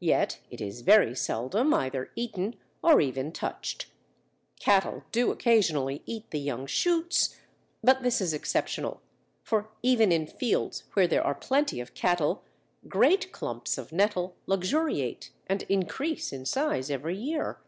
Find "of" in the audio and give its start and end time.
11.78-11.94, 13.78-13.92